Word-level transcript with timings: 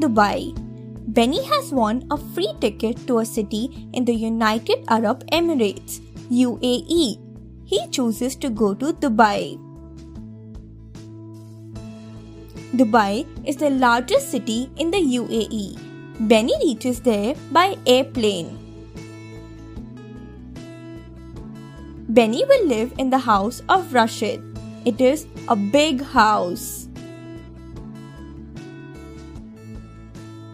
Dubai. 0.00 0.54
Benny 1.08 1.42
has 1.46 1.72
won 1.72 2.06
a 2.12 2.16
free 2.16 2.52
ticket 2.60 3.06
to 3.08 3.18
a 3.18 3.24
city 3.24 3.88
in 3.92 4.04
the 4.04 4.14
United 4.14 4.84
Arab 4.88 5.26
Emirates, 5.32 5.98
UAE. 6.30 7.18
He 7.64 7.80
chooses 7.90 8.36
to 8.36 8.50
go 8.50 8.72
to 8.74 8.92
Dubai. 8.92 9.58
Dubai 12.76 13.26
is 13.44 13.56
the 13.56 13.70
largest 13.70 14.30
city 14.30 14.70
in 14.76 14.92
the 14.92 15.02
UAE. 15.02 15.76
Benny 16.28 16.54
reaches 16.62 17.00
there 17.00 17.34
by 17.50 17.76
airplane. 17.84 18.54
Benny 22.08 22.44
will 22.44 22.66
live 22.66 22.92
in 22.96 23.10
the 23.10 23.18
house 23.18 23.60
of 23.68 23.92
Rashid. 23.92 24.40
It 24.84 25.00
is 25.00 25.26
a 25.48 25.56
big 25.56 26.00
house. 26.00 26.85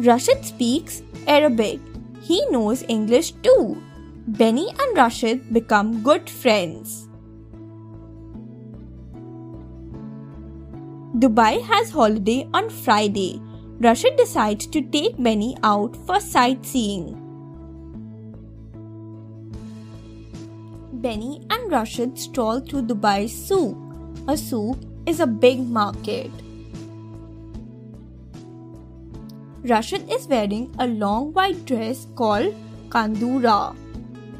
Rashid 0.00 0.44
speaks 0.44 1.02
Arabic. 1.28 1.78
He 2.20 2.44
knows 2.50 2.82
English 2.88 3.30
too. 3.42 3.80
Benny 4.26 4.68
and 4.80 4.96
Rashid 4.96 5.52
become 5.52 6.02
good 6.02 6.28
friends. 6.28 7.08
Dubai 11.16 11.62
has 11.62 11.90
holiday 11.90 12.48
on 12.52 12.70
Friday. 12.70 13.40
Rashid 13.78 14.16
decides 14.16 14.66
to 14.66 14.82
take 14.82 15.16
Benny 15.22 15.56
out 15.62 15.96
for 16.06 16.18
sightseeing. 16.18 17.20
Benny 20.94 21.46
and 21.50 21.70
Rashid 21.70 22.18
stroll 22.18 22.58
through 22.58 22.82
Dubai's 22.82 23.32
souk. 23.32 23.76
A 24.26 24.36
souk 24.36 24.78
is 25.06 25.20
a 25.20 25.26
big 25.26 25.60
market. 25.60 26.30
Rashid 29.66 30.10
is 30.12 30.26
wearing 30.28 30.74
a 30.78 30.86
long 30.86 31.32
white 31.32 31.64
dress 31.64 32.06
called 32.16 32.54
kandura. 32.90 33.74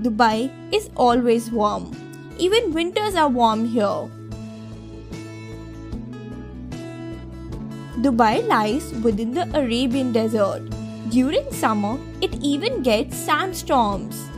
Dubai 0.00 0.50
is 0.74 0.90
always 0.96 1.48
warm. 1.48 1.92
Even 2.38 2.72
winters 2.72 3.14
are 3.14 3.28
warm 3.28 3.64
here. 3.64 4.10
Dubai 8.02 8.44
lies 8.48 8.92
within 9.04 9.32
the 9.32 9.48
Arabian 9.56 10.10
desert. 10.10 10.68
During 11.10 11.48
summer, 11.52 12.00
it 12.20 12.34
even 12.42 12.82
gets 12.82 13.16
sandstorms. 13.16 14.28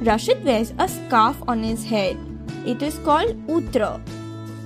Rashid 0.00 0.44
wears 0.44 0.72
a 0.78 0.88
scarf 0.88 1.36
on 1.46 1.62
his 1.62 1.84
head. 1.84 2.16
It 2.66 2.82
is 2.82 2.98
called 2.98 3.46
utra. 3.46 4.00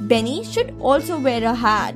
Benny 0.00 0.44
should 0.44 0.74
also 0.80 1.18
wear 1.18 1.42
a 1.42 1.54
hat. 1.54 1.94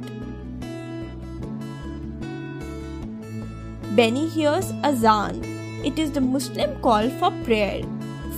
Benny 3.95 4.29
hears 4.29 4.73
azan. 4.83 5.43
It 5.85 5.99
is 5.99 6.11
the 6.11 6.21
Muslim 6.21 6.81
call 6.81 7.09
for 7.11 7.31
prayer 7.45 7.83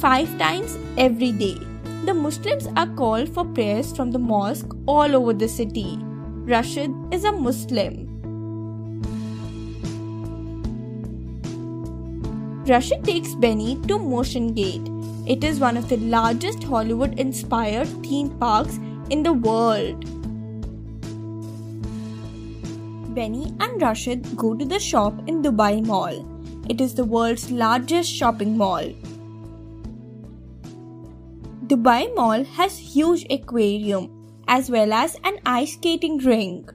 five 0.00 0.36
times 0.38 0.76
every 0.98 1.32
day. 1.32 1.58
The 2.04 2.12
Muslims 2.12 2.66
are 2.76 2.88
called 2.88 3.32
for 3.32 3.44
prayers 3.44 3.96
from 3.96 4.10
the 4.10 4.18
mosque 4.18 4.68
all 4.86 5.16
over 5.16 5.32
the 5.32 5.48
city. 5.48 5.96
Rashid 6.52 6.90
is 7.10 7.24
a 7.24 7.32
Muslim. 7.32 8.10
Rashid 12.66 13.04
takes 13.04 13.34
Benny 13.34 13.80
to 13.88 13.98
Motion 13.98 14.52
Gate. 14.52 14.88
It 15.26 15.42
is 15.42 15.58
one 15.58 15.78
of 15.78 15.88
the 15.88 15.96
largest 15.96 16.62
Hollywood 16.64 17.18
inspired 17.18 17.88
theme 18.02 18.30
parks 18.38 18.78
in 19.10 19.22
the 19.22 19.32
world. 19.32 20.04
Benny 23.14 23.54
and 23.60 23.80
Rashid 23.80 24.36
go 24.36 24.54
to 24.54 24.64
the 24.64 24.78
shop 24.78 25.14
in 25.28 25.42
Dubai 25.42 25.84
Mall. 25.84 26.24
It 26.68 26.80
is 26.80 26.94
the 26.94 27.04
world's 27.04 27.50
largest 27.50 28.12
shopping 28.12 28.56
mall. 28.56 28.92
Dubai 31.66 32.14
Mall 32.14 32.44
has 32.44 32.78
huge 32.78 33.26
aquarium 33.30 34.10
as 34.48 34.70
well 34.70 34.92
as 34.92 35.16
an 35.24 35.38
ice 35.46 35.74
skating 35.74 36.18
rink. 36.18 36.72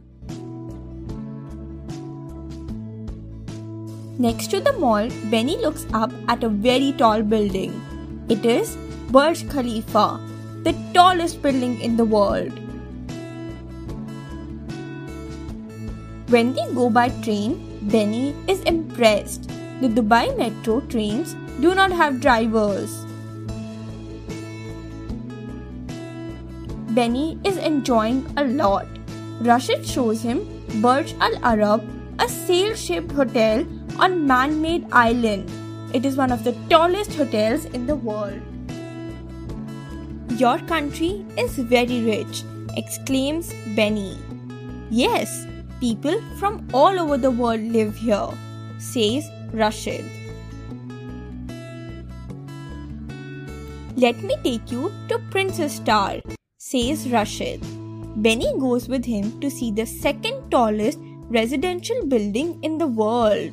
Next 4.17 4.47
to 4.51 4.59
the 4.59 4.73
mall, 4.73 5.09
Benny 5.31 5.57
looks 5.57 5.85
up 5.93 6.11
at 6.27 6.43
a 6.43 6.49
very 6.49 6.91
tall 6.93 7.21
building. 7.21 7.73
It 8.27 8.45
is 8.45 8.75
Burj 9.11 9.49
Khalifa, 9.49 10.19
the 10.63 10.73
tallest 10.93 11.41
building 11.41 11.79
in 11.81 11.95
the 11.97 12.05
world. 12.05 12.51
When 16.29 16.53
they 16.53 16.65
go 16.73 16.89
by 16.89 17.09
train, 17.23 17.55
Benny 17.81 18.35
is 18.47 18.61
impressed. 18.61 19.49
The 19.81 19.87
Dubai 19.87 20.37
metro 20.37 20.81
trains 20.81 21.35
do 21.59 21.73
not 21.73 21.91
have 21.91 22.19
drivers. 22.19 23.05
Benny 26.89 27.39
is 27.43 27.57
enjoying 27.57 28.25
a 28.37 28.43
lot. 28.43 28.85
Rashid 29.41 29.85
shows 29.85 30.21
him 30.21 30.41
Burj 30.81 31.15
Al 31.21 31.35
Arab, 31.43 31.87
a 32.19 32.27
sail 32.27 32.75
shaped 32.75 33.11
hotel 33.11 33.65
on 33.97 34.27
man 34.27 34.61
made 34.61 34.85
island. 34.91 35.49
It 35.93 36.05
is 36.05 36.17
one 36.17 36.31
of 36.31 36.43
the 36.43 36.55
tallest 36.69 37.13
hotels 37.13 37.65
in 37.65 37.87
the 37.87 37.95
world. 37.95 38.41
Your 40.37 40.59
country 40.59 41.25
is 41.37 41.57
very 41.57 42.01
rich, 42.03 42.43
exclaims 42.77 43.53
Benny. 43.75 44.17
Yes, 44.89 45.47
people 45.79 46.21
from 46.37 46.67
all 46.73 46.99
over 46.99 47.17
the 47.17 47.31
world 47.31 47.61
live 47.61 47.97
here, 47.97 48.29
says 48.77 49.27
Rashid. 49.51 50.05
Let 53.97 54.23
me 54.23 54.37
take 54.43 54.71
you 54.71 54.93
to 55.09 55.19
Princess 55.31 55.79
Tower, 55.79 56.21
says 56.57 57.09
Rashid. 57.09 57.61
Benny 58.23 58.53
goes 58.59 58.87
with 58.87 59.03
him 59.03 59.41
to 59.41 59.49
see 59.49 59.71
the 59.71 59.85
second 59.85 60.51
tallest 60.51 60.99
residential 61.29 62.05
building 62.05 62.59
in 62.63 62.77
the 62.77 62.87
world. 62.87 63.51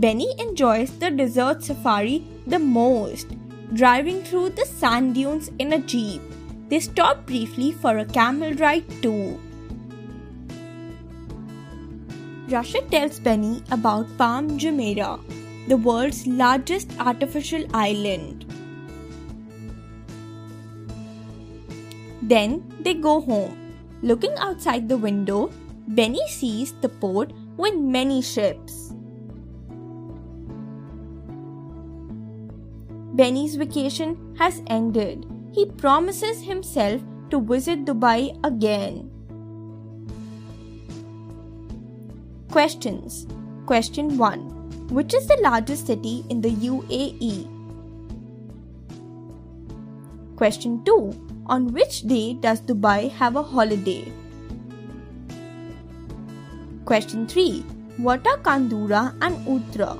Benny 0.00 0.28
enjoys 0.38 0.90
the 0.98 1.10
desert 1.10 1.62
safari 1.64 2.22
the 2.46 2.58
most, 2.58 3.28
driving 3.72 4.22
through 4.22 4.50
the 4.50 4.66
sand 4.66 5.14
dunes 5.14 5.50
in 5.58 5.72
a 5.72 5.78
jeep. 5.78 6.20
They 6.68 6.80
stop 6.80 7.24
briefly 7.24 7.72
for 7.72 7.96
a 7.96 8.04
camel 8.04 8.52
ride 8.54 8.84
too. 9.00 9.40
Rashid 12.50 12.90
tells 12.90 13.18
Benny 13.18 13.62
about 13.70 14.06
Palm 14.18 14.58
Jumeirah, 14.58 15.18
the 15.68 15.78
world's 15.78 16.26
largest 16.26 16.92
artificial 17.00 17.64
island. 17.72 18.44
Then 22.20 22.70
they 22.80 22.92
go 22.92 23.22
home. 23.22 23.56
Looking 24.02 24.34
outside 24.36 24.90
the 24.90 24.98
window, 24.98 25.50
Benny 25.88 26.28
sees 26.28 26.74
the 26.82 26.90
port 26.90 27.32
with 27.56 27.74
many 27.76 28.20
ships. 28.20 28.92
Benny's 33.16 33.56
vacation 33.56 34.36
has 34.38 34.62
ended. 34.66 35.24
He 35.50 35.64
promises 35.64 36.42
himself 36.42 37.00
to 37.30 37.40
visit 37.40 37.86
Dubai 37.86 38.36
again. 38.44 39.08
Questions 42.50 43.26
Question 43.64 44.18
1 44.18 44.90
Which 44.98 45.14
is 45.14 45.26
the 45.26 45.38
largest 45.40 45.86
city 45.86 46.26
in 46.28 46.42
the 46.42 46.50
UAE? 46.50 47.48
Question 50.36 50.84
2 50.84 51.00
On 51.46 51.72
which 51.72 52.02
day 52.02 52.34
does 52.34 52.60
Dubai 52.60 53.10
have 53.12 53.36
a 53.36 53.42
holiday? 53.42 54.12
Question 56.84 57.26
3 57.26 57.64
What 57.96 58.26
are 58.26 58.36
Kandura 58.38 59.16
and 59.22 59.40
Utra? 59.46 59.96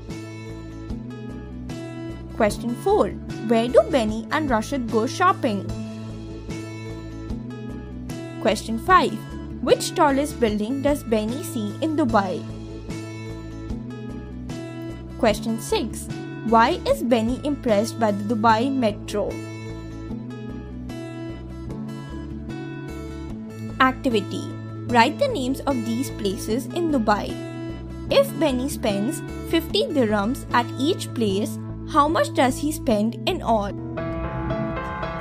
Question 2.36 2.74
4 2.84 3.08
Where 3.48 3.66
do 3.66 3.80
Benny 3.90 4.28
and 4.30 4.50
Rashid 4.50 4.90
go 4.90 5.06
shopping? 5.06 5.64
Question 8.42 8.78
5 8.78 9.62
Which 9.62 9.94
tallest 9.94 10.38
building 10.38 10.82
does 10.82 11.02
Benny 11.02 11.42
see 11.42 11.72
in 11.80 11.96
Dubai? 11.96 12.44
Question 15.18 15.58
6 15.58 16.08
Why 16.52 16.78
is 16.86 17.02
Benny 17.02 17.40
impressed 17.42 17.98
by 17.98 18.10
the 18.12 18.34
Dubai 18.34 18.70
metro? 18.70 19.32
Activity 23.80 24.44
Write 24.92 25.18
the 25.18 25.28
names 25.28 25.60
of 25.60 25.74
these 25.86 26.10
places 26.20 26.66
in 26.66 26.92
Dubai. 26.92 27.32
If 28.10 28.28
Benny 28.38 28.68
spends 28.68 29.18
50 29.50 29.86
dirhams 29.96 30.46
at 30.52 30.66
each 30.78 31.12
place, 31.14 31.58
how 31.88 32.08
much 32.08 32.32
does 32.34 32.58
he 32.58 32.72
spend 32.72 33.16
in 33.28 33.42
all? 33.42 33.72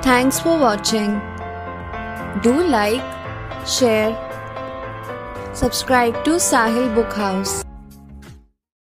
Thanks 0.02 0.40
for 0.40 0.58
watching. 0.58 1.20
Do 2.42 2.62
like, 2.62 3.02
share, 3.66 4.14
subscribe 5.54 6.24
to 6.24 6.38
Sahil 6.38 6.94
Book 6.94 7.12
House. 7.12 7.65